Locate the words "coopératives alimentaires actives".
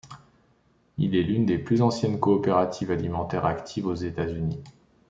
2.19-3.85